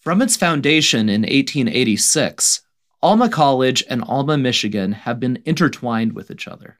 From 0.00 0.22
its 0.22 0.34
foundation 0.34 1.10
in 1.10 1.22
1886, 1.22 2.62
Alma 3.02 3.28
College 3.28 3.84
and 3.86 4.02
Alma, 4.02 4.38
Michigan 4.38 4.92
have 4.92 5.20
been 5.20 5.42
intertwined 5.44 6.14
with 6.14 6.30
each 6.30 6.48
other. 6.48 6.78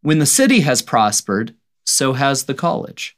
When 0.00 0.20
the 0.20 0.26
city 0.26 0.60
has 0.60 0.80
prospered, 0.80 1.56
so 1.84 2.12
has 2.12 2.44
the 2.44 2.54
college. 2.54 3.16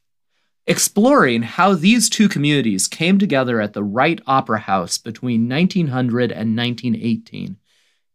Exploring 0.67 1.43
how 1.43 1.75
these 1.75 2.09
two 2.09 2.27
communities 2.27 2.89
came 2.89 3.19
together 3.19 3.61
at 3.61 3.75
the 3.75 3.85
Wright 3.85 4.19
Opera 4.27 4.61
House 4.61 4.97
between 4.97 5.47
1900 5.47 6.33
and 6.33 6.57
1918 6.57 7.59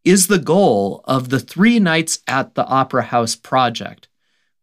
is 0.03 0.25
the 0.25 0.39
goal 0.39 1.01
of 1.05 1.29
the 1.29 1.39
Three 1.39 1.77
Nights 1.77 2.19
at 2.27 2.55
the 2.55 2.65
Opera 2.65 3.03
House 3.03 3.35
project, 3.35 4.07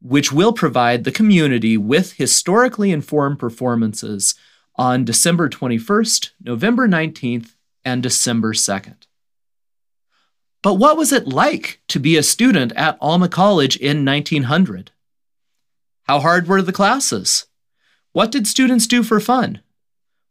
which 0.03 0.33
will 0.33 0.53
provide 0.53 1.05
the 1.05 1.13
community 1.13 1.77
with 1.77 2.15
historically 2.15 2.91
informed 2.91 3.39
performances 3.39 4.35
on 4.81 5.05
December 5.05 5.47
21st, 5.47 6.31
November 6.43 6.89
19th, 6.89 7.55
and 7.85 8.03
December 8.03 8.55
2nd. 8.55 8.97
But 10.63 10.77
what 10.77 10.97
was 10.97 11.13
it 11.13 11.29
like 11.29 11.83
to 11.89 12.01
be 12.01 12.17
a 12.17 12.23
student 12.23 12.73
at 12.77 12.97
Alma 12.99 13.29
College 13.29 13.77
in 13.77 14.07
1900? 14.07 14.91
How 16.05 16.21
hard 16.21 16.49
were 16.49 16.63
the 16.63 16.73
classes? 16.73 17.45
What 18.13 18.33
did 18.33 18.47
students 18.47 18.87
do 18.87 19.03
for 19.03 19.21
fun? 19.21 19.61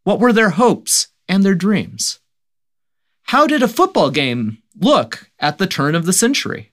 What 0.03 0.19
were 0.19 0.33
their 0.33 0.49
hopes 0.49 1.09
and 1.27 1.43
their 1.43 1.53
dreams? 1.53 2.19
How 3.25 3.45
did 3.45 3.61
a 3.61 3.67
football 3.67 4.09
game 4.09 4.63
look 4.75 5.29
at 5.37 5.59
the 5.59 5.67
turn 5.67 5.93
of 5.93 6.07
the 6.07 6.13
century? 6.13 6.71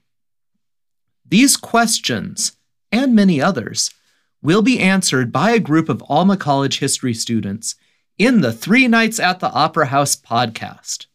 These 1.23 1.55
questions, 1.55 2.53
and 2.91 3.13
many 3.15 3.39
others, 3.39 3.91
will 4.41 4.61
be 4.61 4.79
answered 4.79 5.31
by 5.31 5.51
a 5.51 5.59
group 5.59 5.89
of 5.89 6.03
Alma 6.07 6.37
College 6.37 6.79
history 6.79 7.13
students 7.13 7.75
in 8.17 8.41
the 8.41 8.53
Three 8.53 8.87
Nights 8.87 9.19
at 9.19 9.39
the 9.39 9.51
Opera 9.51 9.87
House 9.87 10.15
podcast. 10.15 11.07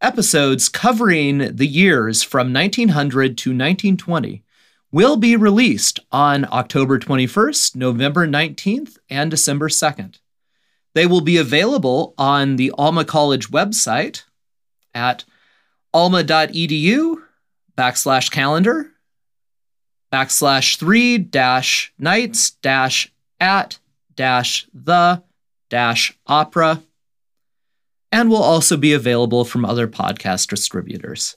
Episodes 0.00 0.68
covering 0.68 1.56
the 1.56 1.66
years 1.66 2.22
from 2.22 2.52
1900 2.52 3.36
to 3.38 3.50
1920 3.50 4.44
will 4.90 5.16
be 5.16 5.36
released 5.36 6.00
on 6.10 6.46
October 6.50 6.98
21st, 6.98 7.76
November 7.76 8.26
19th, 8.26 8.96
and 9.10 9.30
December 9.30 9.68
2nd. 9.68 10.18
They 10.94 11.06
will 11.06 11.20
be 11.20 11.36
available 11.36 12.14
on 12.16 12.56
the 12.56 12.72
Alma 12.78 13.04
College 13.04 13.50
website 13.50 14.22
at 14.94 15.24
alma.edu 15.92 17.16
backslash 17.76 18.30
calendar 18.30 18.92
backslash 20.12 20.76
three 20.76 21.18
dash 21.18 21.92
nights 21.98 22.52
dash 22.62 23.12
at 23.40 23.78
dash 24.16 24.66
the 24.72 25.22
dash 25.68 26.16
opera 26.26 26.82
and 28.10 28.30
will 28.30 28.42
also 28.42 28.76
be 28.76 28.92
available 28.92 29.44
from 29.44 29.64
other 29.64 29.86
podcast 29.86 30.48
distributors. 30.48 31.26